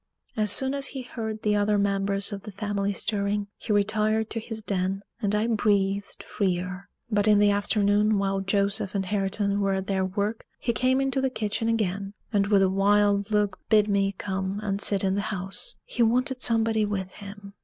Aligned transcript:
As 0.35 0.49
soon 0.51 0.73
as 0.73 0.87
he 0.87 1.03
heard 1.03 1.43
the 1.43 1.55
other 1.55 1.77
members 1.77 2.33
of 2.33 2.41
the 2.41 2.51
family 2.51 2.91
stirring, 2.91 3.49
he 3.55 3.71
retired 3.71 4.31
to 4.31 4.39
his 4.39 4.63
den, 4.63 5.03
and 5.21 5.35
I 5.35 5.45
breathed 5.45 6.23
freer. 6.23 6.89
But 7.11 7.27
in 7.27 7.37
the 7.37 7.51
afternoon, 7.51 8.17
while 8.17 8.41
Joseph 8.41 8.95
and 8.95 9.05
Hareton 9.05 9.59
were 9.61 9.73
at 9.73 9.85
their 9.85 10.03
work, 10.03 10.47
he 10.57 10.73
came 10.73 11.01
into 11.01 11.21
the 11.21 11.29
kitchen 11.29 11.69
again, 11.69 12.15
and 12.33 12.47
with 12.47 12.63
a 12.63 12.67
wild 12.71 13.29
look 13.29 13.59
bid 13.69 13.87
me 13.87 14.13
come 14.13 14.59
and 14.63 14.81
sit 14.81 15.03
in 15.03 15.13
the 15.13 15.21
house 15.21 15.75
he 15.85 16.01
wanted 16.01 16.41
somebody 16.41 16.83
with 16.83 17.11
him. 17.11 17.53